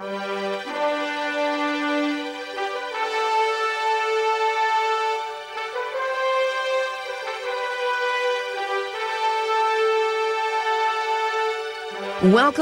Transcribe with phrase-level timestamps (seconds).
[0.00, 0.22] Welcome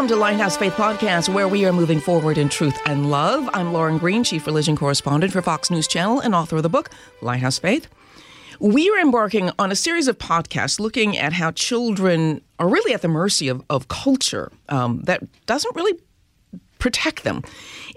[0.08, 3.48] to Lighthouse Faith Podcast, where we are moving forward in truth and love.
[3.52, 6.90] I'm Lauren Green, Chief Religion Correspondent for Fox News Channel and author of the book,
[7.22, 7.86] Lighthouse Faith.
[8.58, 13.02] We are embarking on a series of podcasts looking at how children are really at
[13.02, 16.00] the mercy of, of culture um, that doesn't really
[16.78, 17.42] protect them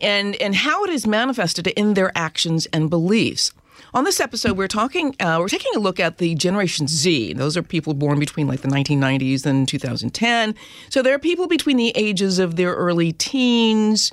[0.02, 3.52] and, and how it is manifested in their actions and beliefs.
[3.94, 7.34] On this episode, we're talking, uh, we're taking a look at the Generation Z.
[7.34, 10.56] Those are people born between like the 1990s and 2010.
[10.90, 14.12] So there are people between the ages of their early teens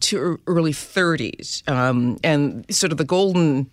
[0.00, 3.68] to early 30s, um, and sort of the golden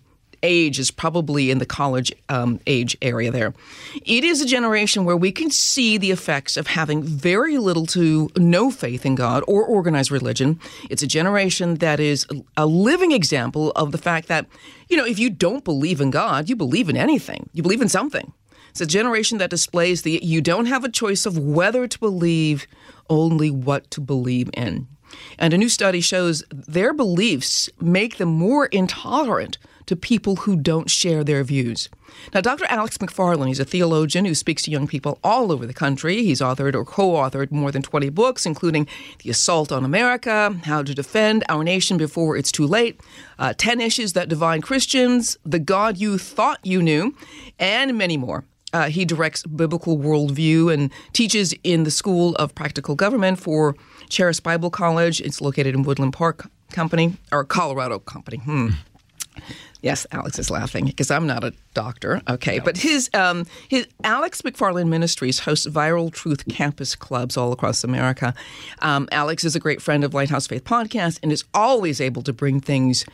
[0.46, 3.52] age is probably in the college um, age area there.
[4.04, 8.30] It is a generation where we can see the effects of having very little to
[8.36, 10.60] no faith in God or organized religion.
[10.88, 14.46] It's a generation that is a living example of the fact that,
[14.88, 17.88] you know, if you don't believe in God, you believe in anything, you believe in
[17.88, 18.32] something.
[18.70, 22.66] It's a generation that displays the you don't have a choice of whether to believe,
[23.08, 24.86] only what to believe in.
[25.38, 30.90] And a new study shows their beliefs make them more intolerant to people who don't
[30.90, 31.88] share their views.
[32.34, 32.66] Now, Dr.
[32.68, 36.22] Alex McFarland, he's a theologian who speaks to young people all over the country.
[36.22, 38.86] He's authored or co authored more than 20 books, including
[39.22, 43.00] The Assault on America, How to Defend Our Nation Before It's Too Late,
[43.38, 47.14] uh, 10 Issues That Divide Christians, The God You Thought You Knew,
[47.58, 48.44] and many more.
[48.72, 53.76] Uh, he directs biblical worldview and teaches in the School of Practical Government for
[54.08, 55.20] Charis Bible College.
[55.20, 58.38] It's located in Woodland Park Company, or Colorado Company.
[58.38, 58.70] Hmm.
[59.82, 62.22] Yes, Alex is laughing because I'm not a doctor.
[62.28, 62.64] Okay, no.
[62.64, 68.34] but his um, his Alex McFarland Ministries hosts viral truth campus clubs all across America.
[68.80, 72.32] Um, Alex is a great friend of Lighthouse Faith Podcast and is always able to
[72.32, 73.04] bring things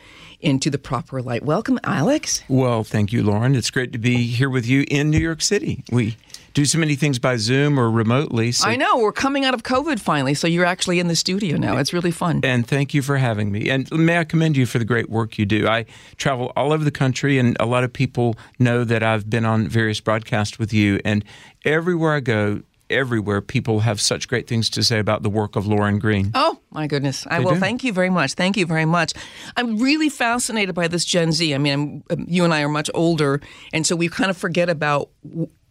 [0.41, 1.45] into the proper light.
[1.45, 2.43] Welcome, Alex.
[2.49, 3.55] Well, thank you, Lauren.
[3.55, 5.84] It's great to be here with you in New York City.
[5.91, 6.17] We
[6.55, 8.53] do so many things by Zoom or remotely.
[8.53, 8.69] So.
[8.69, 8.99] I know.
[8.99, 11.79] We're coming out of COVID finally, so you're actually in the studio now.
[11.79, 12.41] It's really fun.
[12.43, 13.71] And thank you for having me.
[13.71, 15.67] And may I commend you for the great work you do.
[15.67, 15.87] I
[16.17, 19.69] travel all over the country, and a lot of people know that I've been on
[19.69, 21.01] various broadcasts with you.
[21.05, 21.25] And
[21.65, 25.67] everywhere I go, everywhere people have such great things to say about the work of
[25.67, 26.31] Lauren Green.
[26.34, 27.27] Oh, my goodness.
[27.31, 28.34] I will thank you very much.
[28.34, 29.15] Thank you very much.
[29.57, 31.55] I'm really fascinated by this Gen Z.
[31.55, 31.73] I mean,
[32.11, 33.41] I'm, um, you and I are much older,
[33.73, 35.09] and so we kind of forget about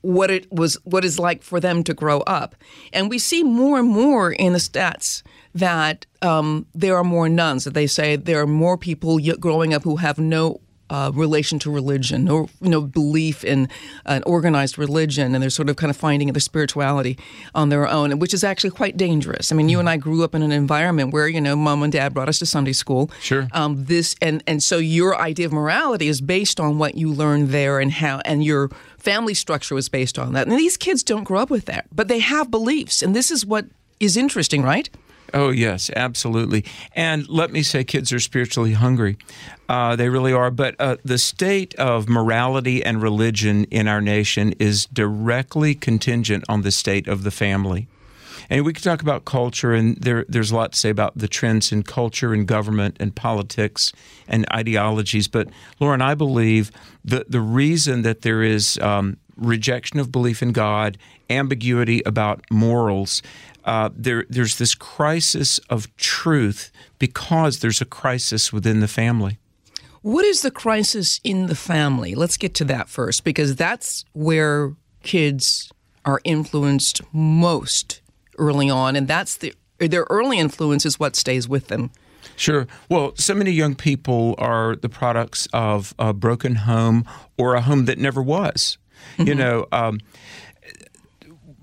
[0.02, 2.56] what it was what is like for them to grow up.
[2.94, 5.22] And we see more and more in the stats
[5.54, 9.84] that um, there are more nones that they say there are more people growing up
[9.84, 13.70] who have no uh, relation to religion or you know belief in
[14.06, 17.18] an organized religion and they're sort of kind of finding their spirituality
[17.56, 19.54] on their own which is actually quite dangerous.
[19.54, 21.94] I mean you and i grew up in an environment where you know mom and
[21.94, 23.10] dad brought us to sunday school.
[23.22, 23.48] Sure.
[23.54, 27.50] Um, this and and so your idea of morality is based on what you learned
[27.50, 30.48] there and how and your family structure was based on that.
[30.48, 33.46] And these kids don't grow up with that but they have beliefs and this is
[33.46, 33.66] what
[34.02, 34.90] is interesting right
[35.34, 36.66] Oh, yes, absolutely.
[36.94, 39.18] And let me say, kids are spiritually hungry.
[39.70, 40.52] Uh, they really are.
[40.52, 46.64] But uh, the state of morality and religion in our nation is directly contingent on
[46.64, 47.88] the state of the family.
[48.50, 51.30] And we could talk about culture, and there, there's a lot to say about the
[51.30, 53.94] trends in culture and government and politics
[54.28, 55.30] and ideologies.
[55.30, 55.48] But
[55.80, 56.70] Lauren, I believe
[57.06, 60.98] the the reason that there is um, rejection of belief in God,
[61.30, 63.22] ambiguity about morals,
[63.72, 69.38] uh, there, there's this crisis of truth because there's a crisis within the family.
[70.02, 72.14] What is the crisis in the family?
[72.14, 75.72] Let's get to that first because that's where kids
[76.04, 78.02] are influenced most
[78.38, 81.92] early on, and that's the their early influence is what stays with them.
[82.36, 82.68] Sure.
[82.90, 87.06] Well, so many young people are the products of a broken home
[87.38, 88.78] or a home that never was.
[89.14, 89.28] Mm-hmm.
[89.28, 90.00] You know, um,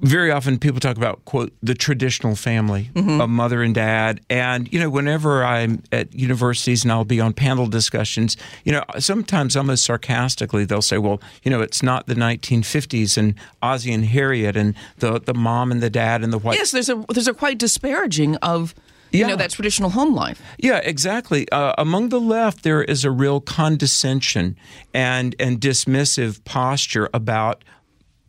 [0.01, 3.21] very often people talk about quote the traditional family mm-hmm.
[3.21, 7.33] of mother and dad and you know whenever i'm at universities and i'll be on
[7.33, 12.15] panel discussions you know sometimes almost sarcastically they'll say well you know it's not the
[12.15, 16.57] 1950s and ozzie and harriet and the the mom and the dad and the white
[16.57, 18.75] yes there's a there's a quite disparaging of
[19.11, 19.29] you Yeah.
[19.29, 20.39] know, that traditional home life.
[20.59, 21.51] Yeah, exactly.
[21.51, 24.55] Uh, among the left, there is a real condescension
[24.93, 27.65] and and dismissive posture about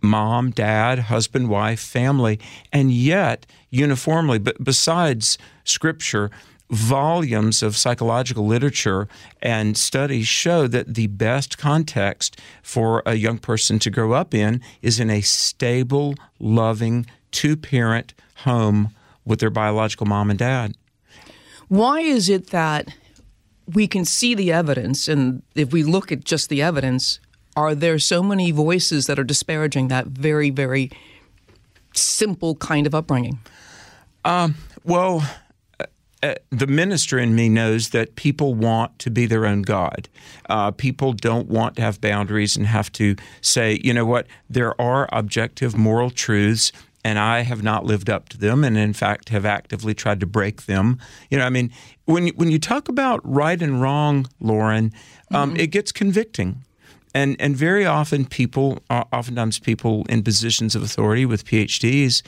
[0.01, 2.39] mom, dad, husband, wife, family,
[2.71, 6.29] and yet uniformly, but besides scripture.
[6.71, 9.07] Volumes of psychological literature
[9.41, 14.61] and studies show that the best context for a young person to grow up in
[14.83, 18.13] is in a stable, loving, two parent
[18.43, 18.93] home
[19.25, 20.75] with their biological mom and dad.
[21.69, 22.93] Why is it that
[23.73, 27.19] we can see the evidence, and if we look at just the evidence,
[27.59, 30.89] are there so many voices that are disparaging that very, very
[31.93, 33.39] simple kind of upbringing?
[34.85, 35.29] Well,
[35.79, 35.85] uh,
[36.23, 40.07] uh, the minister in me knows that people want to be their own God.
[40.49, 44.79] Uh, people don't want to have boundaries and have to say, you know what, there
[44.79, 46.71] are objective moral truths.
[47.03, 50.25] And I have not lived up to them, and in fact, have actively tried to
[50.25, 50.99] break them.
[51.29, 51.71] You know, I mean,
[52.05, 54.91] when you, when you talk about right and wrong, Lauren,
[55.31, 56.63] um, it gets convicting
[57.13, 62.21] and and very often people, oftentimes people in positions of authority with PhDs,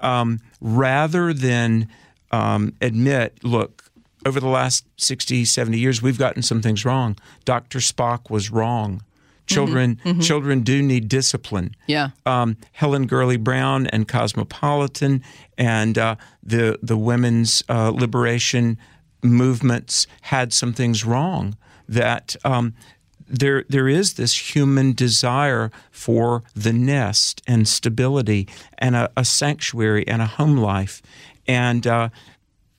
[0.00, 1.88] um, rather than
[2.30, 3.84] um, admit, look,
[4.26, 7.16] over the last 60, 70 years, we've gotten some things wrong.
[7.44, 7.78] Dr.
[7.78, 9.02] Spock was wrong.
[9.46, 11.76] Children, children do need discipline.
[11.86, 12.10] Yeah.
[12.24, 15.22] Um, Helen Gurley Brown and Cosmopolitan
[15.58, 18.78] and uh, the the women's uh, liberation
[19.22, 21.58] movements had some things wrong.
[21.86, 22.72] That um,
[23.38, 28.48] there there is this human desire for the nest and stability
[28.78, 31.02] and a, a sanctuary and a home life,
[31.46, 32.08] and uh,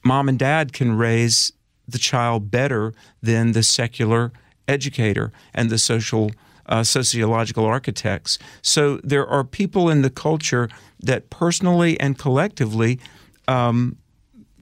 [0.04, 1.52] mom and dad can raise
[1.88, 4.32] the child better than the secular
[4.68, 6.32] educator and the social
[6.68, 8.40] uh, sociological architects.
[8.62, 10.68] So there are people in the culture
[11.00, 13.00] that personally and collectively
[13.48, 13.98] um,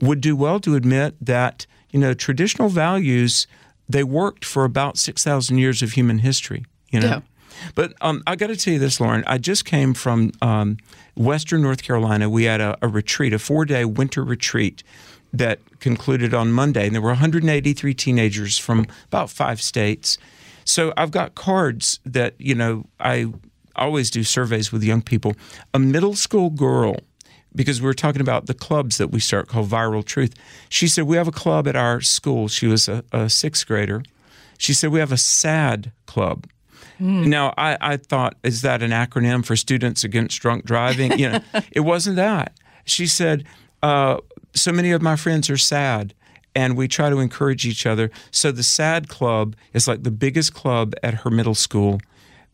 [0.02, 3.48] would do well to admit that you know traditional values
[3.94, 6.66] they worked for about six thousand years of human history.
[6.92, 7.08] You know.
[7.08, 7.22] Yeah.
[7.76, 9.24] But um, I got to tell you this, Lauren.
[9.28, 10.78] I just came from um,
[11.16, 12.30] Western North Carolina.
[12.30, 14.84] We had a, a retreat, a four-day winter retreat
[15.32, 20.18] that concluded on Monday, and there were 183 teenagers from about five states.
[20.66, 23.32] So I've got cards that you know I
[23.76, 25.34] always do surveys with young people.
[25.74, 26.98] A middle school girl
[27.56, 30.36] because we were talking about the clubs that we start called Viral Truth.
[30.70, 32.48] She said, We have a club at our school.
[32.48, 34.04] She was a, a sixth grader.
[34.58, 36.48] She said, We have a SAD club.
[37.30, 41.18] Now, I, I thought, is that an acronym for Students Against Drunk Driving?
[41.18, 41.40] You know,
[41.72, 42.54] it wasn't that.
[42.86, 43.46] She said,
[43.82, 44.18] uh,
[44.54, 46.14] So many of my friends are sad,
[46.56, 48.12] and we try to encourage each other.
[48.32, 52.00] So the SAD club is like the biggest club at her middle school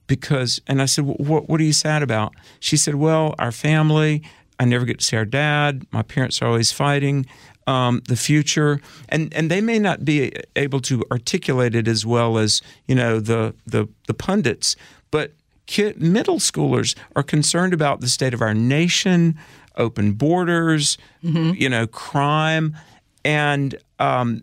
[0.10, 2.34] because and I said, what, what are you sad about?
[2.60, 4.24] She said, well, our family.
[4.59, 5.85] I never get to see our dad.
[5.91, 7.25] My parents are always fighting.
[7.67, 12.39] Um, the future, and and they may not be able to articulate it as well
[12.39, 14.75] as you know the the, the pundits,
[15.11, 15.33] but
[15.67, 19.38] kid, middle schoolers are concerned about the state of our nation,
[19.77, 22.75] open borders, you know, crime,
[23.23, 24.41] and um,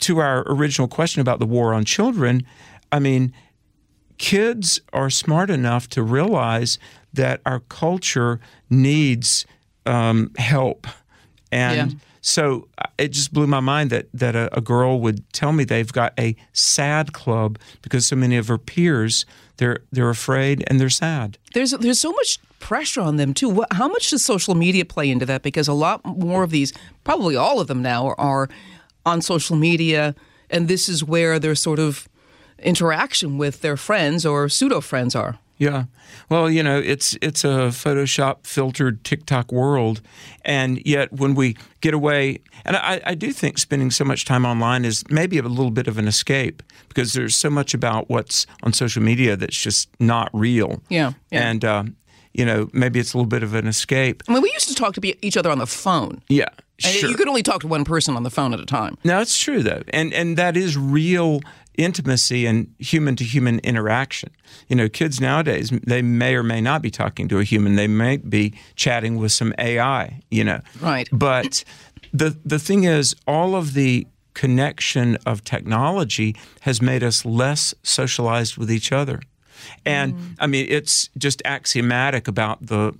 [0.00, 2.42] to our original question about the war on children,
[2.90, 3.34] I mean,
[4.18, 6.78] kids are smart enough to realize
[7.12, 8.40] that our culture
[8.70, 9.46] needs
[9.86, 10.86] um, help,
[11.52, 11.98] and Yeah.
[12.20, 15.64] so uh, it just blew my mind that that a, a girl would tell me
[15.64, 19.24] they've got a sad club because so many of her peers
[19.58, 21.38] they're they're afraid and they're sad.
[21.54, 23.48] There's there's so much pressure on them too.
[23.48, 25.42] What, how much does social media play into that?
[25.42, 26.72] Because a lot more of these,
[27.04, 28.48] probably all of them now, are, are
[29.04, 30.14] on social media,
[30.50, 32.08] and this is where their sort of
[32.58, 35.38] interaction with their friends or pseudo friends are.
[35.58, 35.84] Yeah.
[36.28, 40.02] Well, you know, it's it's a Photoshop filtered TikTok world,
[40.44, 44.44] and yet when we get away, and I, I do think spending so much time
[44.44, 48.46] online is maybe a little bit of an escape because there's so much about what's
[48.62, 50.82] on social media that's just not real.
[50.88, 51.48] Yeah, yeah.
[51.48, 51.96] And um,
[52.34, 54.22] you know, maybe it's a little bit of an escape.
[54.28, 56.22] I mean, we used to talk to be, each other on the phone.
[56.28, 56.48] Yeah.
[56.84, 57.08] And Sure.
[57.08, 58.98] You could only talk to one person on the phone at a time.
[59.02, 61.40] No, it's true though, and and that is real
[61.76, 64.30] intimacy and human to human interaction.
[64.68, 67.76] You know, kids nowadays they may or may not be talking to a human.
[67.76, 70.20] They may be chatting with some AI.
[70.30, 71.08] You know, Right.
[71.12, 71.64] But
[72.12, 78.58] the the thing is, all of the connection of technology has made us less socialized
[78.58, 79.20] with each other.
[79.84, 80.36] And mm.
[80.38, 82.94] I mean, it's just axiomatic about the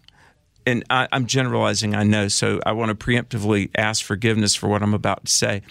[0.66, 4.82] and I, I'm generalizing, I know, so I want to preemptively ask forgiveness for what
[4.82, 5.62] I'm about to say.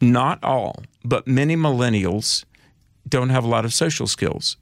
[0.00, 2.44] Not all, but many millennials
[3.08, 4.56] don't have a lot of social skills.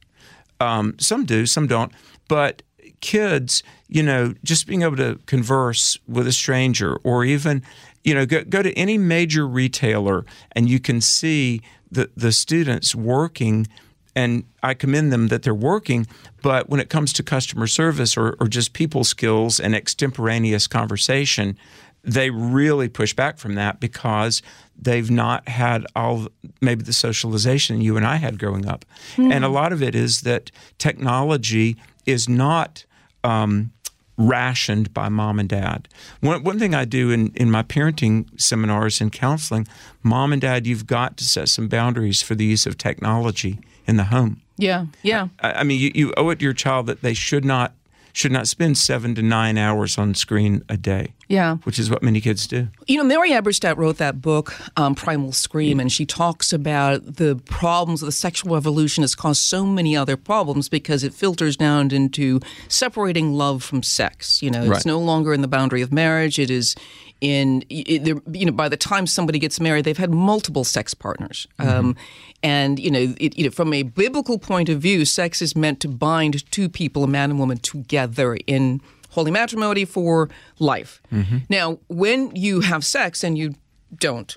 [0.61, 1.93] Um, some do, some don't.
[2.29, 2.63] But
[3.01, 7.63] kids, you know, just being able to converse with a stranger or even,
[8.05, 12.95] you know, go, go to any major retailer and you can see the, the students
[12.95, 13.67] working
[14.15, 16.07] and I commend them that they're working.
[16.43, 21.59] But when it comes to customer service or, or just people skills and extemporaneous conversation,
[22.07, 24.41] they really push back from that because
[24.81, 26.29] they've not had all
[26.61, 28.85] maybe the socialization you and I had growing up.
[29.17, 29.33] Mm-hmm.
[29.33, 32.85] And a lot of it is that technology is not
[33.25, 33.73] um,
[34.17, 35.89] rationed by mom and dad.
[36.21, 39.67] One, one thing I do in, in my parenting seminars and counseling,
[40.05, 43.97] mom and dad, you've got to set some boundaries for the use of technology in
[43.97, 44.43] the home.
[44.59, 45.29] Yeah, yeah.
[45.41, 47.75] I, I mean, you, you owe it to your child that they should not
[48.17, 51.13] should not spend seven to nine hours on screen a day.
[51.29, 51.57] Yeah.
[51.65, 52.69] Which is what many kids do.
[52.87, 57.41] You know, Mary Eberstadt wrote that book, um, Primal Scream, and she talks about the
[57.47, 61.91] problems of the sexual revolution has caused so many other problems because it filters down
[61.91, 64.41] into separating love from sex.
[64.41, 64.87] You know, it's right.
[64.87, 66.39] no longer in the boundary of marriage.
[66.39, 66.77] It is
[67.21, 71.71] in you know by the time somebody gets married they've had multiple sex partners mm-hmm.
[71.71, 71.97] um,
[72.43, 75.81] and you know, it, you know from a biblical point of view sex is meant
[75.81, 78.83] to bind two people a man and woman together in
[79.17, 80.29] holy matrimony for
[80.61, 81.39] life mm-hmm.
[81.49, 83.55] now when you have sex and you
[83.99, 84.37] don't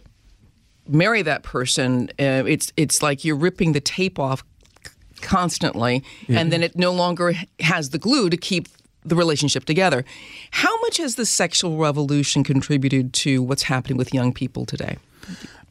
[0.88, 4.44] marry that person uh, it's it's like you're ripping the tape off
[5.22, 6.40] constantly yeah.
[6.40, 8.68] and then it no longer has the glue to keep
[9.06, 10.04] the relationship together.
[10.52, 14.98] How much has the sexual revolution contributed to what's happening with young people today?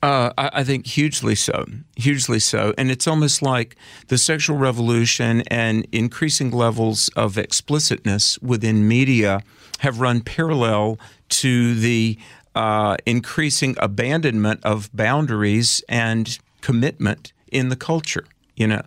[0.02, 2.72] Uh, I, I, think hugely so, hugely so.
[2.78, 3.74] And it's almost like
[4.06, 9.42] the sexual revolution and increasing levels of explicitness within media
[9.80, 11.00] have run parallel
[11.30, 12.16] to the
[12.54, 18.24] uh, increasing abandonment of boundaries and commitment in the culture.
[18.56, 18.82] You know,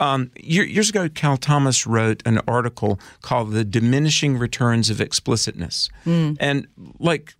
[0.00, 6.36] um, years ago, Cal Thomas wrote an article called "The Diminishing Returns of Explicitness," mm.
[6.40, 6.66] and
[6.98, 7.34] like,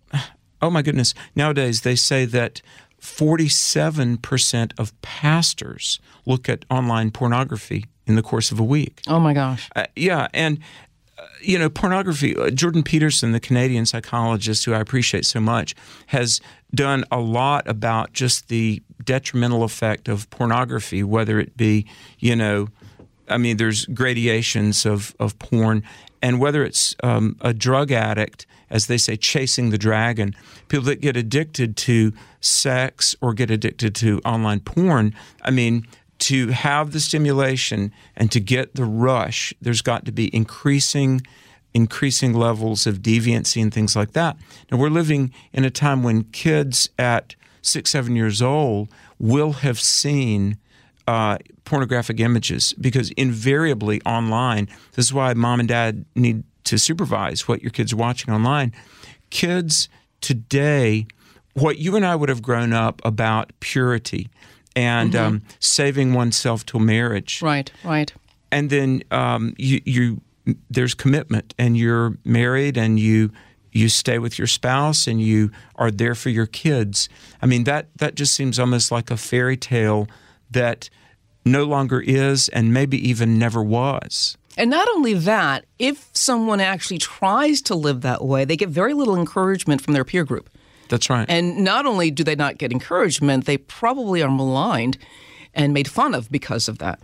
[0.61, 2.61] oh my goodness, nowadays they say that
[3.03, 9.01] 47% of pastors look at online pornography in the course of a week.
[9.07, 9.69] Oh my gosh.
[9.75, 10.59] Uh, yeah, and
[11.19, 15.75] uh, you know, pornography, uh, Jordan Peterson, the Canadian psychologist who I appreciate so much,
[16.07, 16.39] has
[16.73, 21.85] done a lot about just the detrimental effect of pornography, whether it be,
[22.19, 22.69] you know,
[23.27, 25.83] I mean, there's gradations of, of porn,
[26.21, 30.35] and whether it's um, a drug addict, as they say, chasing the dragon,
[30.67, 35.87] people that get addicted to sex or get addicted to online porn, I mean,
[36.19, 41.21] to have the stimulation and to get the rush, there's got to be increasing
[41.73, 44.37] increasing levels of deviancy and things like that.
[44.71, 49.79] Now we're living in a time when kids at six, seven years old will have
[49.79, 50.57] seen
[51.07, 57.47] uh, pornographic images because invariably online, this is why mom and dad need to supervise
[57.47, 58.73] what your kids are watching online.
[59.29, 59.89] Kids
[60.21, 61.07] today,
[61.53, 64.29] what you and I would have grown up about purity
[64.75, 65.25] and mm-hmm.
[65.25, 67.41] um, saving oneself till marriage.
[67.41, 68.11] Right, right.
[68.51, 70.21] And then um, you, you,
[70.69, 73.31] there's commitment, and you're married, and you
[73.71, 77.09] you stay with your spouse, and you are there for your kids.
[77.41, 80.07] I mean that that just seems almost like a fairy tale
[80.51, 80.89] that
[81.45, 84.37] no longer is, and maybe even never was.
[84.57, 88.93] And not only that, if someone actually tries to live that way, they get very
[88.93, 90.49] little encouragement from their peer group.
[90.89, 91.27] That's right.
[91.29, 94.97] And not only do they not get encouragement, they probably are maligned
[95.53, 96.99] and made fun of because of that.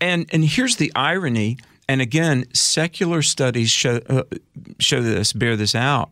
[0.00, 1.58] And and here's the irony.
[1.88, 4.24] And again, secular studies show uh,
[4.78, 6.10] show this, bear this out.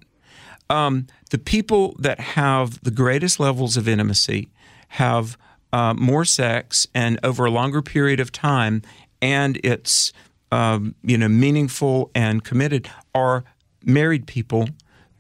[0.71, 4.49] Um, the people that have the greatest levels of intimacy
[4.89, 5.37] have
[5.73, 8.83] uh, more sex and over a longer period of time,
[9.21, 10.13] and it's
[10.53, 13.45] um, you know meaningful and committed are
[13.85, 14.69] married people,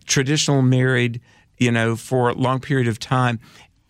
[0.06, 1.20] traditional married
[1.58, 3.40] you know, for a long period of time.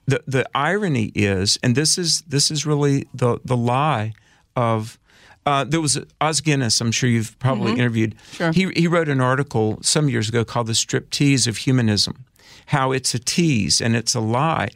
[0.07, 4.13] The the irony is, and this is this is really the the lie
[4.55, 4.99] of
[5.45, 6.81] uh, there was Os Guinness.
[6.81, 7.81] I'm sure you've probably mm-hmm.
[7.81, 8.15] interviewed.
[8.33, 8.53] Sure.
[8.53, 12.25] He he wrote an article some years ago called "The Strip Tease of Humanism,"
[12.67, 14.69] how it's a tease and it's a lie,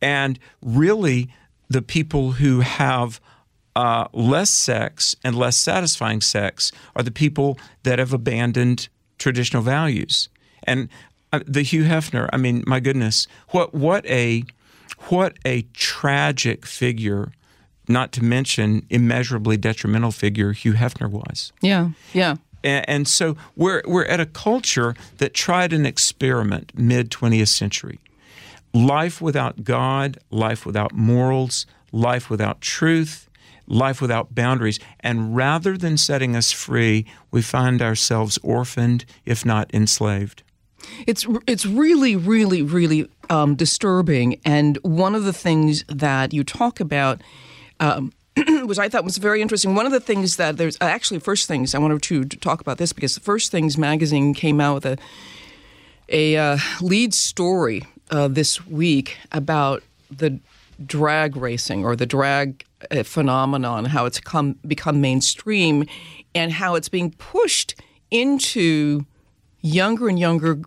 [0.00, 1.34] and really
[1.68, 3.20] the people who have
[3.76, 10.30] uh, less sex and less satisfying sex are the people that have abandoned traditional values.
[10.62, 10.88] And
[11.32, 12.28] uh, the Hugh Hefner.
[12.32, 14.44] I mean, my goodness, what what a
[15.08, 17.32] what a tragic figure.
[17.88, 21.52] Not to mention immeasurably detrimental figure Hugh Hefner was.
[21.60, 22.36] Yeah, yeah.
[22.64, 28.00] And, and so we're we're at a culture that tried an experiment mid 20th century.
[28.72, 33.26] Life without God, life without morals, life without truth,
[33.66, 34.78] life without boundaries.
[35.00, 40.42] And rather than setting us free, we find ourselves orphaned, if not enslaved.
[41.06, 44.40] It's it's really, really, really um, disturbing.
[44.44, 47.20] And one of the things that you talk about.
[47.80, 48.12] Um,
[48.64, 49.74] which I thought was very interesting.
[49.74, 52.76] One of the things that there's actually first things I wanted to, to talk about
[52.76, 54.98] this because the First Things magazine came out with a
[56.08, 60.38] a uh, lead story uh, this week about the
[60.84, 65.84] drag racing or the drag uh, phenomenon, how it's come become mainstream,
[66.34, 67.74] and how it's being pushed
[68.10, 69.04] into
[69.60, 70.60] younger and younger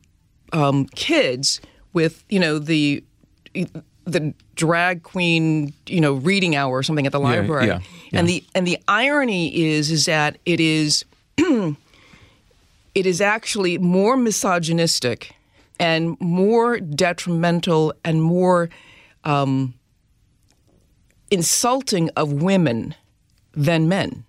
[0.52, 1.62] um, kids
[1.94, 3.04] with you know the
[4.06, 7.80] the drag queen you know reading hour or something at the library yeah,
[8.12, 8.20] yeah.
[8.20, 11.06] and the and the irony is is that it is
[11.38, 11.76] it
[13.06, 15.34] is actually more misogynistic
[15.80, 18.70] and more detrimental and more
[19.24, 19.74] um,
[21.32, 22.96] insulting of women
[23.54, 24.26] than men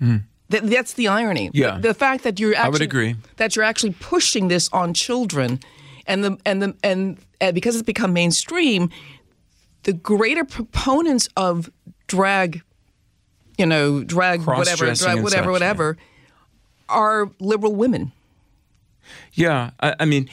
[0.00, 0.22] Mm.
[0.50, 1.50] Th- that's the irony.
[1.52, 1.76] Yeah.
[1.76, 3.16] The, the fact that you're actually would agree.
[3.36, 5.60] that you're actually pushing this on children,
[6.06, 8.90] and the and the and, and because it's become mainstream,
[9.82, 11.70] the greater proponents of
[12.06, 12.62] drag,
[13.58, 15.96] you know, drag whatever, drag whatever, such, whatever,
[16.88, 18.12] are liberal women.
[19.32, 20.30] Yeah, I, I mean,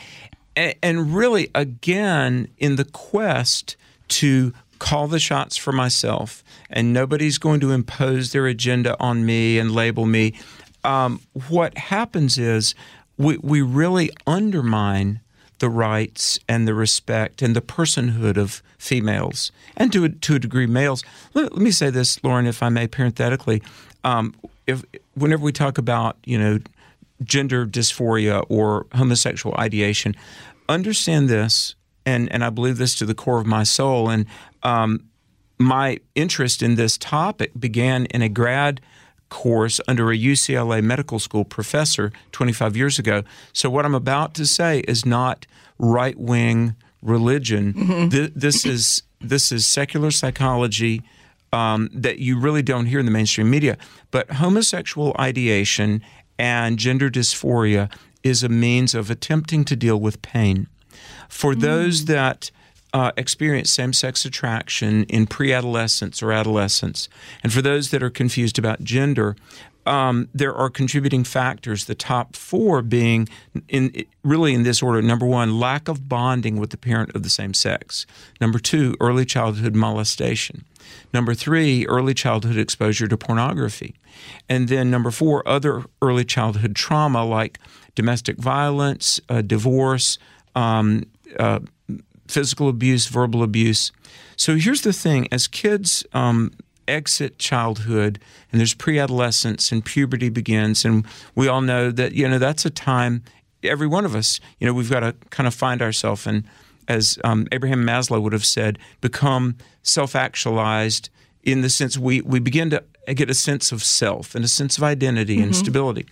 [0.55, 3.75] and, and really, again, in the quest
[4.07, 4.53] to
[4.85, 9.71] call the shots for myself, and nobody's going to impose their agenda on me and
[9.71, 10.35] label me.
[10.83, 12.75] Um, what happens is
[13.17, 15.21] we, we really undermine
[15.57, 20.39] the rights and the respect and the personhood of females and to a, to a
[20.39, 21.03] degree males.
[21.33, 23.63] Let, let me say this, Lauren, if I may, parenthetically.
[24.03, 24.35] Um,
[24.67, 24.83] if
[25.15, 26.59] whenever we talk about you know
[27.23, 30.15] gender dysphoria or homosexual ideation,
[30.69, 31.73] understand this,
[32.05, 34.09] and and I believe this to the core of my soul.
[34.09, 34.25] And
[34.63, 35.05] um,
[35.57, 38.81] my interest in this topic began in a grad
[39.29, 43.23] course under a UCLA medical school professor 25 years ago.
[43.53, 45.45] So what I'm about to say is not
[45.79, 47.73] right wing religion.
[47.73, 48.09] Mm-hmm.
[48.09, 51.01] Th- this is this is secular psychology.
[51.53, 53.77] Um, that you really don't hear in the mainstream media.
[54.11, 56.01] But homosexual ideation
[56.37, 57.89] and gender dysphoria
[58.23, 60.67] is a means of attempting to deal with pain.
[61.29, 62.51] For those that
[62.93, 67.09] uh, experience same sex attraction in pre adolescence or adolescence,
[67.43, 69.35] and for those that are confused about gender,
[69.85, 71.85] um, there are contributing factors.
[71.85, 73.27] The top four being,
[73.67, 77.29] in really in this order: number one, lack of bonding with the parent of the
[77.29, 78.05] same sex;
[78.39, 80.63] number two, early childhood molestation;
[81.13, 83.95] number three, early childhood exposure to pornography;
[84.47, 87.59] and then number four, other early childhood trauma like
[87.93, 90.17] domestic violence, uh, divorce.
[90.55, 91.05] Um,
[91.39, 91.59] uh,
[92.27, 93.91] physical abuse, verbal abuse.
[94.35, 96.51] So here's the thing: as kids um,
[96.87, 98.19] exit childhood,
[98.51, 102.69] and there's pre-adolescence, and puberty begins, and we all know that you know that's a
[102.69, 103.23] time.
[103.63, 106.43] Every one of us, you know, we've got to kind of find ourselves, and
[106.87, 111.09] as um, Abraham Maslow would have said, become self-actualized
[111.43, 114.77] in the sense we we begin to get a sense of self and a sense
[114.77, 116.05] of identity and stability.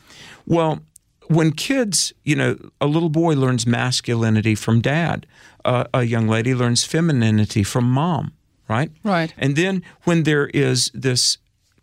[0.45, 0.81] Well,
[1.27, 5.25] when kids, you know, a little boy learns masculinity from dad,
[5.65, 8.33] uh, a young lady learns femininity from mom,
[8.67, 8.91] right?
[9.03, 9.33] Right.
[9.37, 11.37] And then when there is this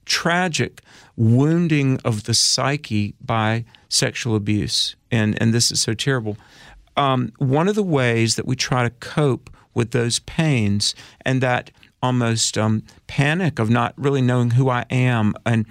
[0.05, 0.83] tragic
[1.17, 6.37] wounding of the psyche by sexual abuse, and, and this is so terrible,
[6.97, 11.71] um, one of the ways that we try to cope with those pains and that
[12.03, 15.35] almost um, panic of not really knowing who I am.
[15.47, 15.67] And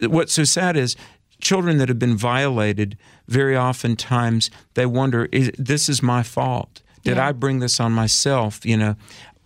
[0.00, 0.96] what's so sad is
[1.40, 2.96] children that have been violated,
[3.28, 6.82] very oftentimes they wonder, is, this is my fault.
[7.04, 7.28] Did Yeah.
[7.28, 8.64] I bring this on myself?
[8.64, 8.96] You know,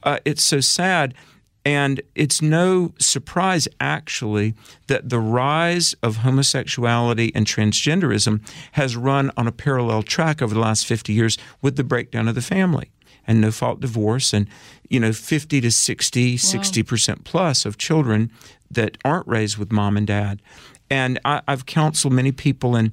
[0.03, 1.15] uh, it's so sad.
[1.67, 4.53] And it's no surprise, actually,
[4.89, 10.61] that the rise of homosexuality and transgenderism has run on a parallel track over the
[10.61, 12.91] last 50 years with the breakdown of the family
[13.27, 14.47] and no fault divorce and
[14.91, 18.31] you know 50 to 60 60% plus of children
[18.71, 20.43] that aren't raised with mom and dad
[20.91, 22.93] and I, i've counseled many people and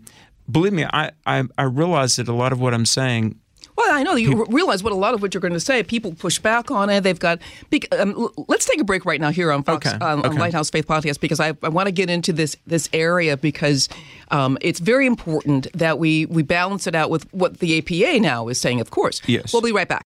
[0.50, 3.38] believe me I, I, I realize that a lot of what i'm saying
[3.78, 5.82] Well, I know you r- realize what a lot of what you're going to say.
[5.82, 7.02] People push back on it.
[7.02, 7.40] They've got.
[7.72, 10.36] bec- Um, let's take a break right now here on Fox Okay, on, on.
[10.36, 13.88] Lighthouse Faith Podcast because I, I want to get into this this area because
[14.30, 18.50] um, it's very important that we we balance it out with what the APA now
[18.50, 18.82] is saying.
[18.82, 19.22] Of course.
[19.26, 19.54] Yes.
[19.54, 20.04] We'll be right back.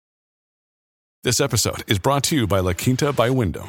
[1.25, 3.69] This episode is brought to you by La Quinta by Wyndham.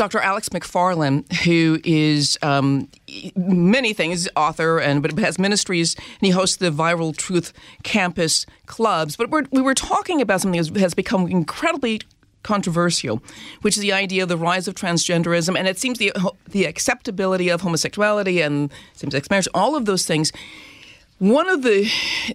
[0.00, 0.18] Dr.
[0.20, 2.88] Alex McFarland, who is um,
[3.36, 9.16] many things, author, and but has ministries, and he hosts the Viral Truth Campus clubs.
[9.16, 12.00] But we're, we were talking about something that has become incredibly
[12.42, 13.22] controversial,
[13.60, 16.14] which is the idea of the rise of transgenderism, and it seems the
[16.48, 20.32] the acceptability of homosexuality and same-sex marriage, all of those things.
[21.18, 21.90] One of the,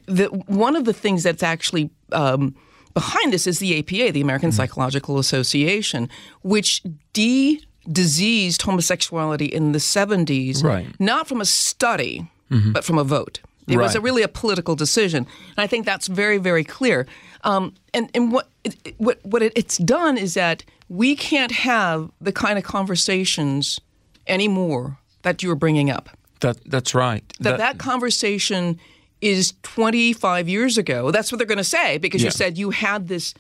[0.05, 2.53] the one of the things that's actually um,
[2.95, 4.55] behind this is the APA, the American mm-hmm.
[4.55, 6.09] Psychological Association,
[6.41, 6.81] which
[7.13, 10.87] de diseased homosexuality in the 70s, right.
[10.99, 12.71] not from a study, mm-hmm.
[12.71, 13.41] but from a vote.
[13.67, 13.83] It right.
[13.83, 15.27] was a really a political decision,
[15.57, 17.05] and I think that's very, very clear.
[17.43, 22.11] Um, and and what it, what what it, it's done is that we can't have
[22.21, 23.79] the kind of conversations
[24.27, 26.09] anymore that you were bringing up.
[26.41, 27.27] That that's right.
[27.39, 28.79] That that, that conversation
[29.25, 31.11] is 25 years ago.
[31.11, 32.27] That's what they're going to say because yeah.
[32.27, 33.33] you said you had this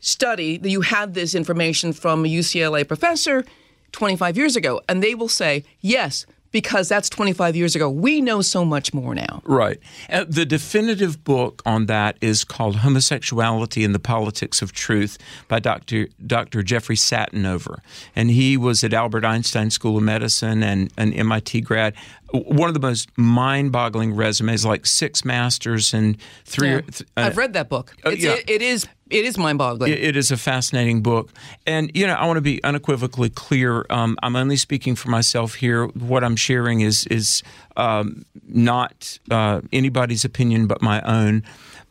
[0.00, 3.44] study, that you had this information from a UCLA professor
[3.92, 7.88] 25 years ago, and they will say yes because that's 25 years ago.
[7.88, 9.40] We know so much more now.
[9.44, 9.78] Right.
[10.08, 15.60] Uh, the definitive book on that is called Homosexuality and the Politics of Truth by
[15.60, 16.08] Dr.
[16.26, 16.62] Dr.
[16.62, 17.78] Jeffrey Satinover.
[18.16, 21.94] And he was at Albert Einstein School of Medicine and an MIT grad.
[22.32, 26.70] One of the most mind boggling resumes, like six masters and three.
[26.70, 26.80] Yeah.
[26.82, 27.94] Th- uh, I've read that book.
[28.04, 28.32] Uh, yeah.
[28.32, 29.92] it, it is it is mind boggling.
[29.92, 31.32] It, it is a fascinating book.
[31.66, 33.84] And, you know, I want to be unequivocally clear.
[33.90, 35.86] Um, I'm only speaking for myself here.
[35.86, 37.42] What I'm sharing is, is
[37.76, 41.42] um, not uh, anybody's opinion but my own.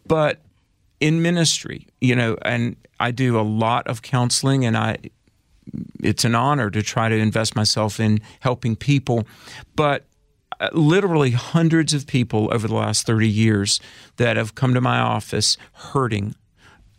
[0.07, 0.39] But
[0.99, 4.97] in ministry, you know, and I do a lot of counseling and I
[6.03, 9.27] it's an honor to try to invest myself in helping people.
[9.75, 10.05] But
[10.73, 13.79] literally hundreds of people over the last 30 years
[14.17, 16.35] that have come to my office hurting,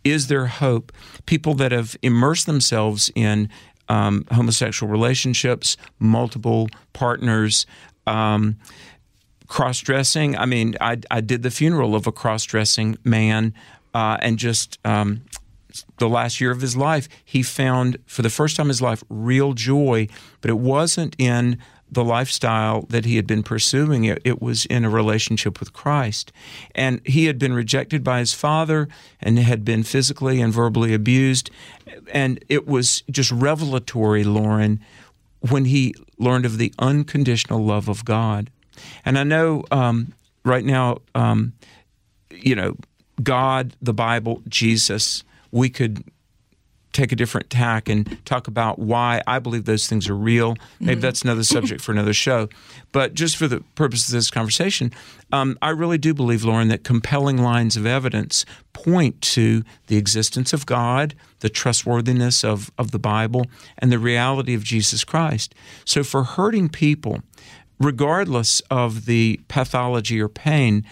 [0.03, 0.91] is there hope?
[1.25, 3.49] People that have immersed themselves in
[3.87, 7.65] um, homosexual relationships, multiple partners,
[8.07, 8.57] um,
[9.47, 10.37] cross dressing.
[10.37, 13.53] I mean, I, I, did the funeral of a cross dressing man,
[13.93, 15.23] uh, and just um,
[15.97, 19.03] the last year of his life, he found for the first time in his life
[19.09, 20.07] real joy,
[20.39, 21.57] but it wasn't in
[21.91, 26.31] the lifestyle that he had been pursuing, it, it, was in a relationship with Christ.
[26.73, 28.87] And he had been rejected by his father
[29.19, 31.51] and had been physically and verbally abused.
[32.13, 34.79] And it was just revelatory, Lauren,
[35.49, 38.49] when he learned of the unconditional love of God.
[39.03, 40.13] And I know um,
[40.45, 41.53] right now, um,
[42.29, 42.77] you know,
[43.21, 46.03] God, the Bible, Jesus, we could
[46.93, 50.55] take a different tack and talk about why I believe those things are real.
[50.79, 51.01] Maybe mm-hmm.
[51.01, 52.49] that's another subject for another show.
[52.91, 54.91] But just for the purpose of this conversation,
[55.31, 60.53] um, I really do believe, Lauren, that compelling lines of evidence point to the existence
[60.53, 63.45] of God, the trustworthiness of, of the Bible,
[63.77, 65.55] and the reality of Jesus Christ.
[65.85, 67.21] So for hurting people,
[67.79, 70.85] regardless of the pathology or pain,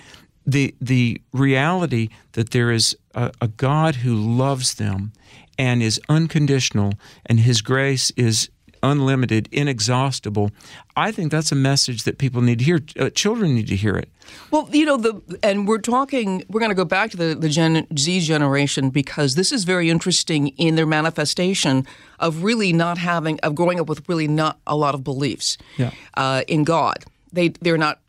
[0.45, 5.11] the the reality that there is a, a God who loves them
[5.59, 6.93] and is unconditional,
[7.27, 8.49] and His grace is
[8.81, 10.51] unlimited, inexhaustible.
[10.95, 12.79] I think that's a message that people need to hear.
[12.97, 14.09] Uh, children need to hear it.
[14.51, 16.43] Well, you know, the and we're talking.
[16.49, 19.89] We're going to go back to the the Gen Z generation because this is very
[19.89, 21.85] interesting in their manifestation
[22.19, 25.91] of really not having of growing up with really not a lot of beliefs yeah.
[26.15, 27.03] uh, in God.
[27.33, 27.99] They they're not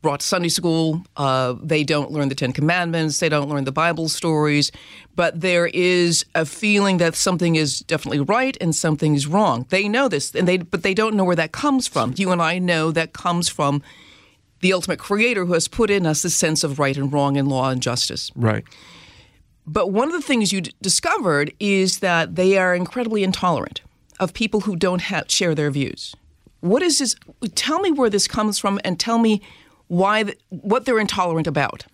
[0.00, 1.02] brought to Sunday school.
[1.16, 3.18] Uh, they don't learn the Ten Commandments.
[3.18, 4.70] They don't learn the Bible stories.
[5.16, 9.66] But there is a feeling that something is definitely right and something is wrong.
[9.70, 12.14] They know this, and they but they don't know where that comes from.
[12.16, 13.82] You and I know that comes from
[14.60, 17.48] the ultimate Creator who has put in us the sense of right and wrong and
[17.48, 18.30] law and justice.
[18.34, 18.64] Right.
[19.66, 23.82] But one of the things you d- discovered is that they are incredibly intolerant
[24.18, 26.14] of people who don't share their views.
[26.60, 27.14] What is this?
[27.54, 29.42] Tell me where this comes from, and tell me
[29.88, 31.84] why the, what they're intolerant about?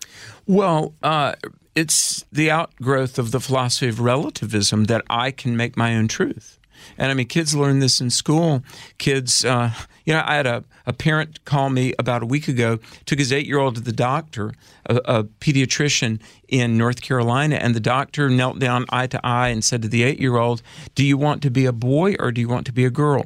[0.45, 1.33] Well, uh,
[1.73, 6.59] it's the outgrowth of the philosophy of relativism that I can make my own truth.
[6.97, 8.63] And I mean, kids learn this in school.
[8.97, 9.71] Kids, uh,
[10.05, 13.33] you know, I had a, a parent call me about a week ago, took his
[13.33, 14.53] eight year old to the doctor,
[14.85, 19.63] a, a, pediatrician in North Carolina, and the doctor knelt down eye to eye and
[19.63, 20.61] said to the eight year old,
[20.93, 23.25] Do you want to be a boy or do you want to be a girl?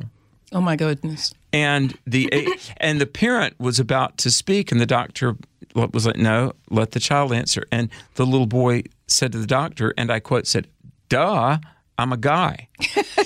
[0.51, 2.29] Oh my goodness and the
[2.77, 5.35] and the parent was about to speak, and the doctor
[5.75, 9.93] was like, "No, let the child answer." And the little boy said to the doctor,
[9.97, 10.67] and I quote said,
[11.09, 11.57] "Duh,
[11.97, 12.67] I'm a guy."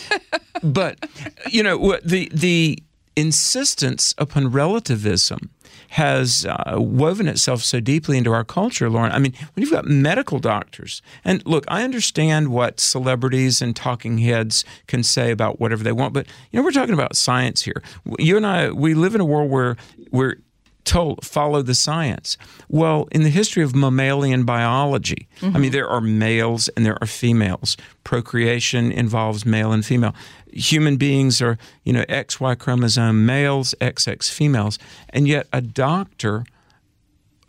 [0.63, 1.05] but
[1.49, 2.81] you know the the
[3.15, 5.51] insistence upon relativism
[5.93, 9.11] has uh, woven itself so deeply into our culture, Lauren.
[9.11, 14.17] I mean, when you've got medical doctors, and look, I understand what celebrities and talking
[14.17, 17.83] heads can say about whatever they want, but you know, we're talking about science here.
[18.17, 19.77] You and I, we live in a world where
[20.09, 20.37] we're
[20.85, 22.37] told follow the science.
[22.69, 25.55] Well, in the history of mammalian biology, mm-hmm.
[25.55, 27.77] I mean, there are males and there are females.
[28.03, 30.13] Procreation involves male and female.
[30.51, 34.77] Human beings are, you know, XY chromosome males, XX females,
[35.09, 36.45] and yet a doctor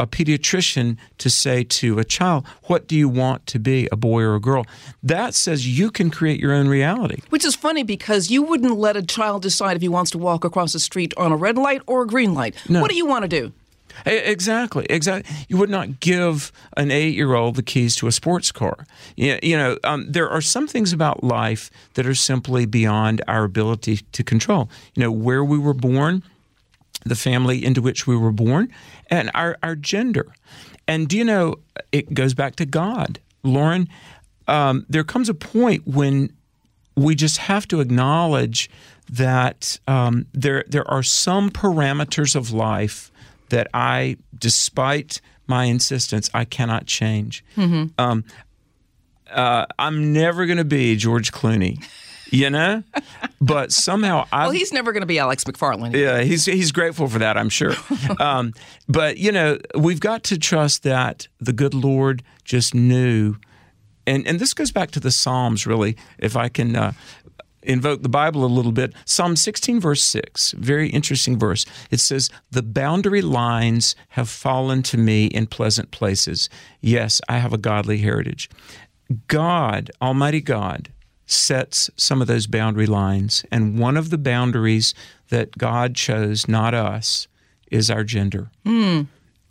[0.04, 4.22] a pediatrician to say to a child, What do you want to be, a boy
[4.22, 4.66] or a girl?
[5.02, 7.22] That says you can create your own reality.
[7.30, 10.44] Which is funny because you wouldn't let a child decide if he wants to walk
[10.44, 12.54] across the street on a red light or a green light.
[12.68, 12.80] No.
[12.82, 13.52] What do you want to do?
[14.06, 15.34] Exactly, exactly.
[15.48, 18.86] You would not give an eight-year-old the keys to a sports car.
[19.16, 23.44] You, you know, um, there are some things about life that are simply beyond our
[23.44, 24.68] ability to control.
[24.94, 26.24] You know, where we were born,
[27.04, 28.72] the family into which we were born,
[29.08, 30.32] and our, our gender.
[30.86, 31.56] And do you know,
[31.92, 33.20] it goes back to God.
[33.42, 33.88] Lauren,
[34.48, 36.32] um, there comes a point when
[36.96, 38.70] we just have to acknowledge
[39.10, 43.10] that um, there, there are some parameters of life
[43.50, 47.44] that I, despite my insistence, I cannot change.
[47.56, 47.88] Mm-hmm.
[47.98, 48.24] Um,
[49.30, 51.84] uh, I'm never going to be George Clooney
[52.30, 52.82] you know.
[53.40, 55.94] But somehow, I well, he's never going to be Alex McFarland.
[55.94, 57.74] Yeah, he's he's grateful for that, I'm sure.
[58.18, 58.52] um,
[58.88, 63.36] but you know, we've got to trust that the good Lord just knew,
[64.06, 65.96] and and this goes back to the Psalms, really.
[66.18, 66.76] If I can.
[66.76, 66.92] Uh,
[67.66, 68.92] invoke the Bible a little bit.
[69.06, 71.64] Psalm 16, verse 6, very interesting verse.
[71.90, 76.50] It says, The boundary lines have fallen to me in pleasant places.
[76.82, 78.50] Yes, I have a godly heritage.
[79.28, 80.90] God, Almighty God,
[81.26, 83.44] sets some of those boundary lines.
[83.50, 84.94] And one of the boundaries
[85.28, 87.28] that God chose, not us,
[87.70, 88.50] is our gender.
[88.64, 89.06] Mm.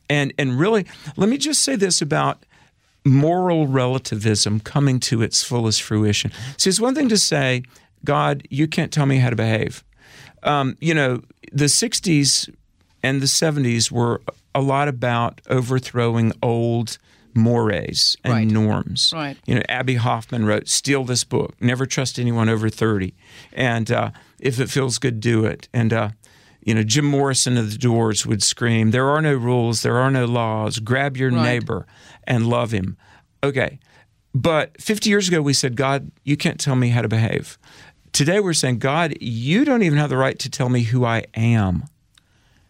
[0.10, 0.86] And and really,
[1.18, 2.46] let me just say this about
[3.06, 6.32] moral relativism coming to its fullest fruition.
[6.58, 7.64] See, it's one thing to say,
[8.06, 9.84] God, you can't tell me how to behave.
[10.44, 12.54] Um, you know, the 60s
[13.02, 14.22] and the 70s were
[14.56, 16.98] a lot about overthrowing old
[17.36, 18.48] mores and right.
[18.48, 19.12] norms.
[19.14, 19.38] Right.
[19.46, 21.56] You know, Abbie Hoffman wrote, "Steal this book.
[21.62, 23.14] Never trust anyone over 30.
[23.54, 26.10] And uh, if it feels good, do it." And uh,
[26.62, 29.82] you know, Jim Morrison of the Doors would scream, "There are no rules.
[29.82, 30.80] There are no laws.
[30.80, 31.44] Grab your right.
[31.44, 31.86] neighbor
[32.26, 32.98] and love him."
[33.44, 33.80] Okay,
[34.34, 37.58] but 50 years ago we said, "God, you can't tell me how to behave."
[38.14, 41.26] Today we're saying, "God, you don't even have the right to tell me who I
[41.34, 41.86] am."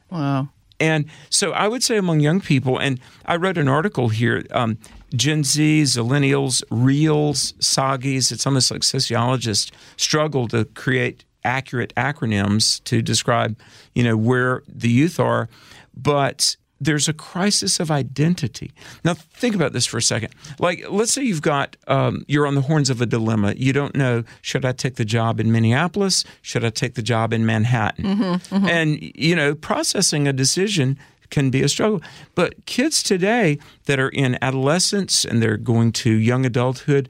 [0.09, 0.49] Wow.
[0.79, 4.77] And so I would say among young people, and I wrote an article here um,
[5.15, 13.01] Gen Z, Zillennials, Reals, Soggies, it's almost like sociologists struggle to create accurate acronyms to
[13.01, 13.57] describe,
[13.93, 15.49] you know, where the youth are.
[15.95, 18.71] But there's a crisis of identity.
[19.03, 20.33] Now, think about this for a second.
[20.59, 23.53] Like, let's say you've got, um, you're on the horns of a dilemma.
[23.55, 26.23] You don't know, should I take the job in Minneapolis?
[26.41, 28.05] Should I take the job in Manhattan?
[28.05, 28.67] Mm-hmm, mm-hmm.
[28.67, 30.97] And, you know, processing a decision
[31.29, 32.01] can be a struggle.
[32.35, 37.09] But kids today that are in adolescence and they're going to young adulthood,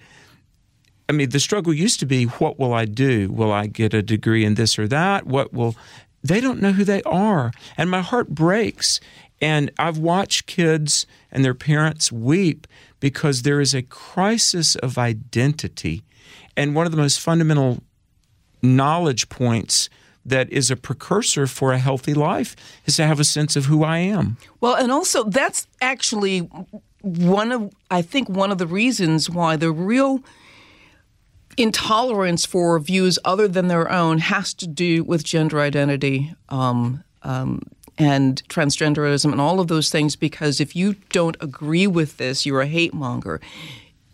[1.09, 3.29] I mean, the struggle used to be what will I do?
[3.31, 5.25] Will I get a degree in this or that?
[5.25, 5.75] What will
[6.23, 7.51] they don't know who they are.
[7.77, 8.99] And my heart breaks
[9.43, 12.65] and I've watched kids and their parents weep
[13.01, 16.01] because there is a crisis of identity.
[16.55, 17.83] And one of the most fundamental
[18.61, 19.89] knowledge points
[20.25, 23.83] that is a precursor for a healthy life is to have a sense of who
[23.83, 24.37] I am.
[24.61, 26.49] Well, and also that's actually
[27.01, 30.23] one of I think one of the reasons why the real
[31.57, 36.33] intolerance for views other than their own has to do with gender identity.
[36.47, 37.63] Um, um,
[37.97, 42.61] and transgenderism and all of those things because if you don't agree with this, you're
[42.61, 43.39] a hate monger.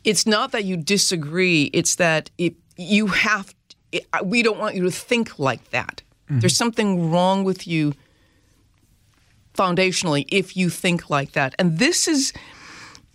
[0.03, 3.53] It's not that you disagree, it's that it, you have,
[3.91, 6.01] it, we don't want you to think like that.
[6.25, 6.39] Mm-hmm.
[6.39, 7.93] There's something wrong with you
[9.53, 11.55] foundationally if you think like that.
[11.59, 12.33] And this is.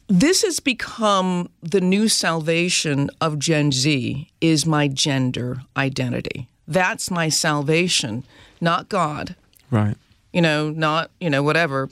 [0.07, 6.47] This has become the new salvation of Gen Z is my gender identity.
[6.69, 8.23] That's my salvation,
[8.61, 9.35] not God.
[9.71, 9.97] Right
[10.35, 11.89] you know, not, you know, whatever.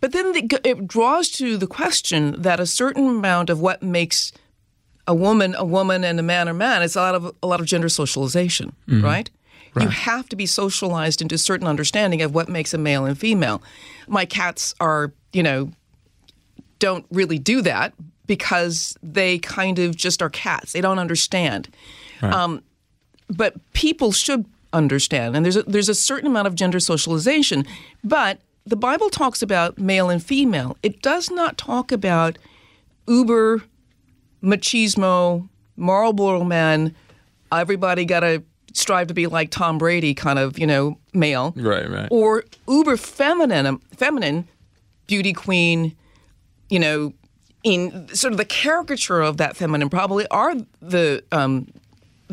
[0.00, 4.32] But then it draws to the question that a certain amount of what makes
[5.06, 7.60] a woman a woman and a man a man is a lot of a lot
[7.60, 9.04] of gender socialization, mm-hmm.
[9.04, 9.30] right?
[9.74, 9.84] Right.
[9.84, 13.18] You have to be socialized into a certain understanding of what makes a male and
[13.18, 13.62] female.
[14.06, 15.72] My cats are, you know,
[16.78, 17.94] don't really do that
[18.26, 20.72] because they kind of just are cats.
[20.72, 21.68] They don't understand.
[22.20, 22.32] Right.
[22.32, 22.62] Um,
[23.28, 25.36] but people should understand.
[25.36, 27.66] And there's a, there's a certain amount of gender socialization,
[28.02, 30.76] but the Bible talks about male and female.
[30.82, 32.38] It does not talk about
[33.08, 33.62] uber
[34.42, 36.94] machismo, Marlboro man.
[37.50, 41.88] Everybody got to strive to be like Tom Brady, kind of you know male, Right,
[41.90, 42.08] right.
[42.10, 44.48] or uber feminine, feminine
[45.06, 45.96] beauty queen.
[46.70, 47.12] You know,
[47.64, 51.68] in sort of the caricature of that feminine probably are the um,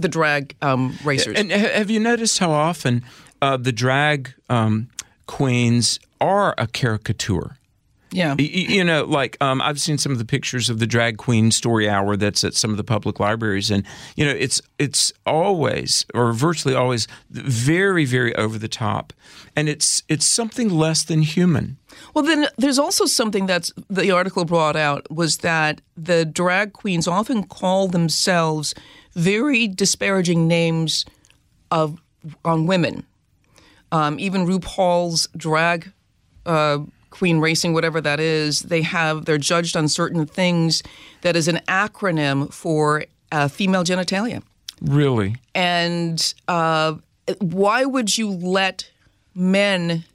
[0.02, 1.38] the drag um, racers.
[1.38, 3.04] And have you noticed how often
[3.42, 4.90] uh, the drag um,
[5.26, 7.58] queens are a caricature?
[8.12, 11.52] yeah, You know, like um, I've seen some of the pictures of the drag queen
[11.52, 13.86] story hour that's at some of the public libraries, and
[14.16, 19.14] you know, it's it's always or virtually always very very over the top,
[19.56, 21.78] and it's it's something less than human.
[22.16, 27.08] Well, then there's also something that's the article brought out was that the drag queens
[27.08, 28.74] often call themselves
[29.20, 31.06] very disparaging names
[31.72, 32.02] of
[32.44, 33.06] on women.
[33.92, 35.92] Um, even RuPaul's drag
[36.46, 36.80] uh,
[37.10, 40.84] queen racing, whatever that is, they have they're judged on certain things
[41.22, 44.42] that is an acronym for uh, female genitalia.
[44.82, 46.96] Really, And uh,
[47.40, 48.90] why would you let
[49.36, 50.06] men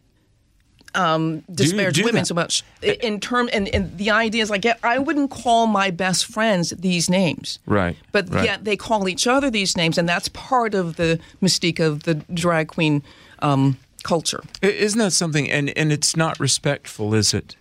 [0.94, 2.26] um, disparage women that.
[2.26, 2.62] so much?
[2.82, 6.70] In term, and, and the idea is like, yeah, I wouldn't call my best friends
[6.70, 7.96] these names, right?
[8.12, 8.44] but right.
[8.44, 12.14] yet they call each other these names, and that's part of the mystique of the
[12.14, 13.02] drag queen
[13.40, 14.42] um, culture.
[14.62, 15.50] Isn't that something?
[15.50, 17.56] And and it's not respectful, is it?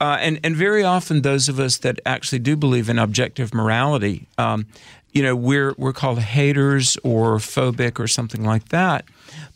[0.00, 4.26] Uh, and and very often those of us that actually do believe in objective morality,
[4.38, 4.66] um,
[5.12, 9.04] you know, we're we're called haters or phobic or something like that.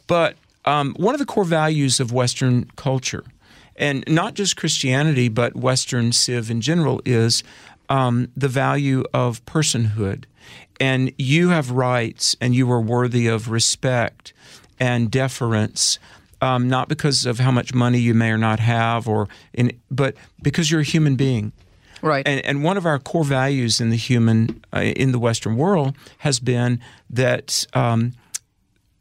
[0.07, 3.25] But um, one of the core values of Western culture,
[3.77, 7.43] and not just Christianity, but Western civ in general, is
[7.89, 10.25] um, the value of personhood.
[10.79, 14.33] And you have rights, and you are worthy of respect
[14.79, 15.99] and deference,
[16.41, 20.15] um, not because of how much money you may or not have, or in, but
[20.43, 21.53] because you're a human being.
[22.03, 22.27] Right.
[22.27, 25.95] And, and one of our core values in the human, uh, in the Western world,
[26.19, 28.15] has been that um,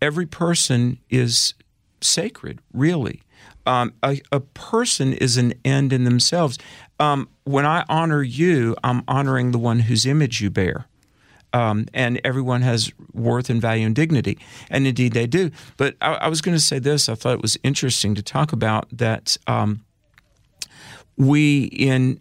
[0.02, 1.54] every person is
[2.02, 3.22] sacred, really.
[3.66, 6.58] Um, a, a person is an end in themselves.
[7.00, 10.88] Um, when I honor you, I'm honoring the one whose image you bear.
[11.52, 14.38] Um, and everyone has worth and value and dignity.
[14.70, 15.50] And indeed they do.
[15.78, 18.54] But I, I was going to say this I thought it was interesting to talk
[18.54, 19.84] about that um,
[21.18, 22.20] we, in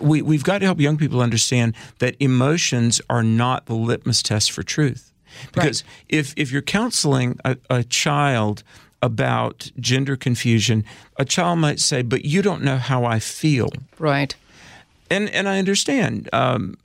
[0.00, 4.52] we, we've got to help young people understand that emotions are not the litmus test
[4.52, 5.10] for truth.
[5.52, 8.62] Because if, if you're counseling a, a child
[9.02, 10.84] about gender confusion,
[11.16, 13.70] a child might say, But you don't know how I feel.
[13.98, 14.34] right.
[15.10, 16.28] And, and I understand.
[16.32, 16.76] Um,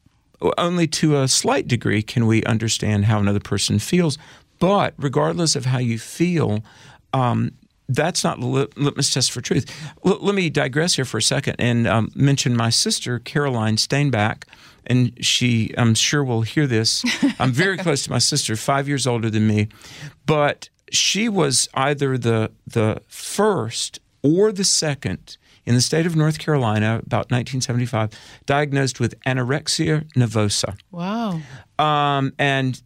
[0.58, 4.18] only to a slight degree can we understand how another person feels.
[4.60, 6.64] But regardless of how you feel,
[7.14, 7.52] um,
[7.88, 9.66] that's not the lit- litmus test for truth.
[10.06, 14.46] L- let me digress here for a second and um, mention my sister, Caroline Steinbach.
[14.88, 17.04] And she, I'm sure, will hear this.
[17.40, 19.70] I'm very close to my sister, five years older than me.
[20.26, 26.38] But she was either the, the first or the second in the state of North
[26.38, 28.12] Carolina, about 1975,
[28.46, 30.78] diagnosed with anorexia nervosa.
[30.92, 31.42] Wow.
[31.80, 32.82] Um, and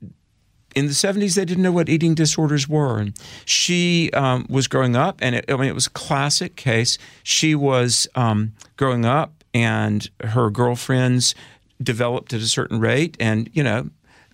[0.75, 2.99] in the 70s, they didn't know what eating disorders were.
[2.99, 3.13] And
[3.45, 6.97] she um, was growing up, and it, I mean, it was a classic case.
[7.23, 11.35] She was um, growing up, and her girlfriends
[11.81, 13.89] developed at a certain rate, and you know,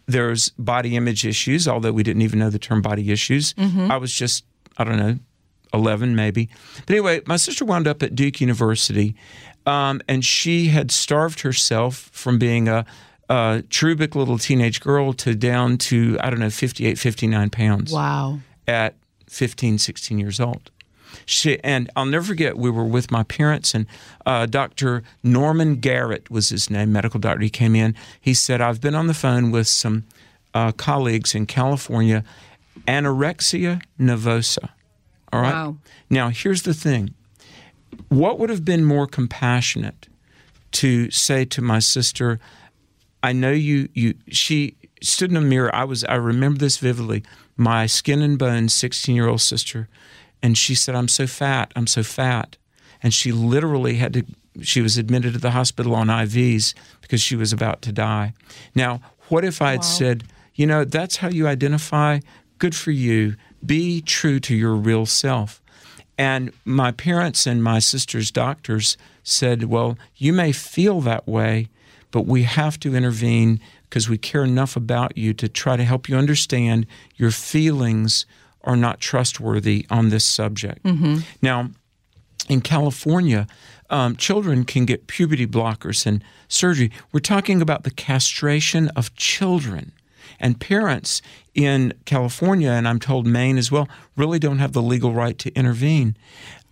[0.07, 1.67] there's body image issues.
[1.67, 4.45] Although we didn't even know the term body issues, I was just
[4.77, 5.19] I don't know.
[5.73, 6.47] 11 maybe.
[6.85, 9.13] But anyway, my sister wound up at Duke University,
[9.65, 12.85] um, and she had starved herself from being a,
[13.29, 18.39] a cherubic little teenage girl to down to, I don't know, 58, 59 pounds Wow.
[18.67, 18.95] at
[19.27, 20.71] 15, 16 years old.
[21.25, 23.85] She, and I'll never forget, we were with my parents, and
[24.25, 25.03] uh, Dr.
[25.23, 27.41] Norman Garrett was his name, medical doctor.
[27.41, 27.95] He came in.
[28.19, 30.05] He said, I've been on the phone with some
[30.53, 32.23] uh, colleagues in California,
[32.87, 34.69] anorexia nervosa.
[35.31, 35.53] All right.
[35.53, 35.77] Wow.
[36.09, 37.13] Now, here's the thing
[38.09, 40.07] what would have been more compassionate
[40.73, 42.39] to say to my sister,
[43.23, 45.73] I know you, you, she stood in a mirror.
[45.73, 47.23] I was, I remember this vividly.
[47.57, 49.87] My skin and bones 16 year old sister.
[50.45, 51.71] And she said, I'm so fat.
[51.75, 52.55] I'm so fat.
[53.01, 54.25] And she literally had to,
[54.61, 58.35] she was admitted to the hospital on IVs because she was about to die.
[58.75, 62.19] Now, what if I had said, you know, that's how you identify?
[62.59, 63.37] Good for you.
[63.65, 65.63] Be true to your real self.
[66.15, 71.69] And my parents and my sister's doctors said, Well, you may feel that way,
[72.11, 76.07] but we have to intervene because we care enough about you to try to help
[76.07, 76.85] you understand
[77.15, 78.27] your feelings
[78.65, 80.83] are not trustworthy on this subject.
[81.41, 81.69] Now,
[82.49, 83.47] in California,
[83.89, 86.91] um, children can get puberty blockers and surgery.
[87.11, 89.91] We're talking about the castration of children.
[90.39, 91.21] And parents
[91.53, 93.87] in California, and I'm told Maine as well,
[94.17, 96.17] really don't have the legal right to intervene.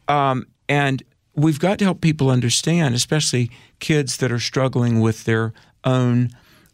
[0.08, 1.02] Um, and
[1.36, 6.30] we've got to help people understand, especially kids that are struggling with their own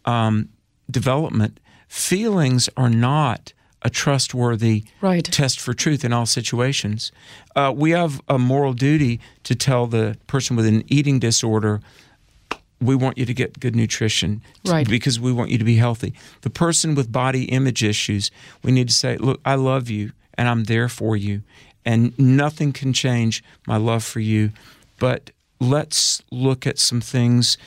[0.05, 0.49] um,
[0.89, 1.59] development.
[1.87, 5.23] Feelings are not a trustworthy right.
[5.23, 7.11] test for truth in all situations.
[7.55, 11.81] Uh, we have a moral duty to tell the person with an eating disorder,
[12.81, 14.87] we want you to get good nutrition right.
[14.87, 16.13] because we want you to be healthy.
[16.41, 18.31] The person with body image issues,
[18.63, 21.41] we need to say, look, I love you and I'm there for you,
[21.85, 24.51] and nothing can change my love for you.
[24.99, 27.57] But let's look at some things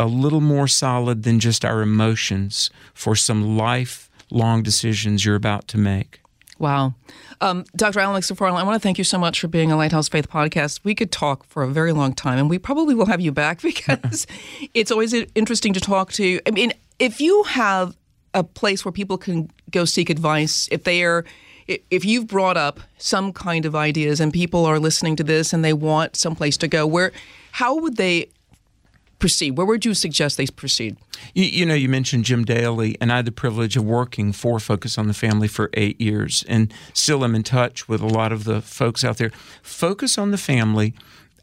[0.00, 5.68] a little more solid than just our emotions for some life long decisions you're about
[5.68, 6.20] to make.
[6.58, 6.94] Wow.
[7.40, 8.00] Um, Dr.
[8.00, 10.80] Alex McFarland, I want to thank you so much for being a Lighthouse Faith podcast.
[10.84, 13.60] We could talk for a very long time, and we probably will have you back
[13.62, 14.26] because
[14.72, 16.40] it's always interesting to talk to.
[16.46, 17.96] I mean, if you have
[18.32, 21.24] a place where people can go seek advice, if they are
[21.66, 25.64] if you've brought up some kind of ideas and people are listening to this and
[25.64, 27.12] they want some place to go, where
[27.52, 28.28] how would they
[29.22, 29.56] proceed?
[29.56, 30.96] Where would you suggest they proceed?
[31.32, 34.58] You, you, know, you mentioned Jim Daly, and I had the privilege of working for
[34.58, 38.32] Focus on the Family for eight years, and still am in touch with a lot
[38.32, 39.30] of the folks out there.
[39.62, 40.92] Focus on the Family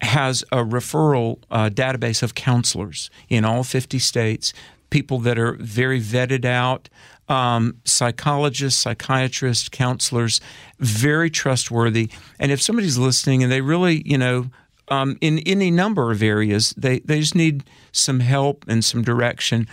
[0.02, 4.52] has a referral uh, database of counselors in all 50 states,
[4.90, 6.90] people that are very vetted out.
[7.30, 10.42] Um, psychologists, psychiatrists, counselors,
[10.80, 12.10] very trustworthy.
[12.40, 14.50] And if somebody's listening and they really, you know,
[14.90, 16.74] um, in any number of areas.
[16.78, 19.68] They they just need some help and some direction.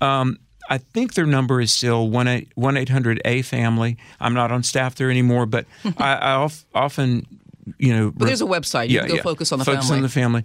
[0.00, 3.96] Um, I think their number is still one eight hundred A family.
[4.20, 5.66] I'm not on staff there anymore, but
[5.98, 7.26] I, I often,
[7.78, 8.88] you know, but there's a website.
[8.88, 9.96] You yeah, can go yeah, focus on the focus family.
[9.96, 10.44] on the family.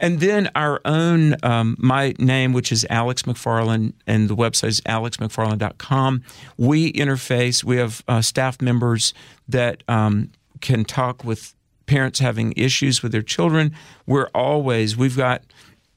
[0.00, 4.80] And then our own, um, my name, which is Alex McFarland, and the website is
[4.82, 6.22] alexmcfarland.com.
[6.56, 7.64] We interface.
[7.64, 9.12] We have uh, staff members
[9.48, 11.54] that um, can talk with
[11.88, 13.74] parents having issues with their children.
[14.06, 15.42] We're always, we've got,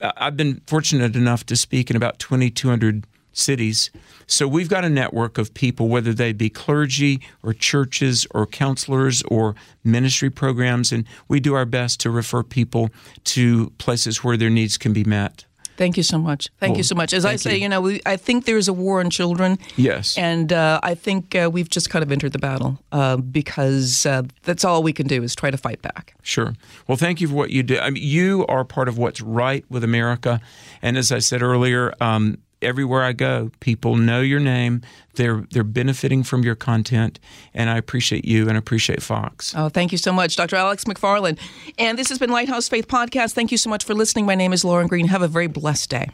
[0.01, 3.91] I've been fortunate enough to speak in about 2,200 cities.
[4.27, 9.21] So we've got a network of people, whether they be clergy or churches or counselors
[9.23, 12.89] or ministry programs, and we do our best to refer people
[13.25, 15.45] to places where their needs can be met.
[15.77, 16.49] Thank you so much.
[16.59, 17.13] Thank well, you so much.
[17.13, 17.63] As I say, you.
[17.63, 19.57] you, know, we, I think there's a war on children.
[19.75, 20.17] Yes.
[20.17, 24.23] And uh, I think uh, we've just kind of entered the battle uh, because uh,
[24.43, 26.15] that's all we can do is try to fight back.
[26.21, 26.53] Sure.
[26.87, 27.79] Well, thank you for what you do.
[27.79, 30.41] I mean, you are part of what's right with America.
[30.81, 34.81] And as I said earlier, um, everywhere I go, people know your name.
[35.15, 37.19] They're they're benefiting from your content,
[37.53, 39.53] and I appreciate you and appreciate Fox.
[39.55, 40.55] Oh, thank you so much, Dr.
[40.55, 41.39] Alex McFarland.
[41.77, 43.33] And this has been Lighthouse Faith Podcast.
[43.33, 44.25] Thank you so much for listening.
[44.25, 45.07] My name is Lauren Green.
[45.07, 46.09] Have a very blessed day.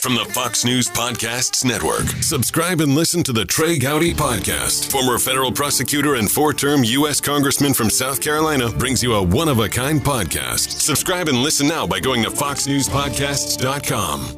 [0.00, 4.92] From the Fox News Podcasts Network, subscribe and listen to the Trey Gowdy Podcast.
[4.92, 7.20] Former federal prosecutor and four term U.S.
[7.20, 10.80] Congressman from South Carolina brings you a one of a kind podcast.
[10.80, 14.37] Subscribe and listen now by going to FoxNewsPodcasts.com.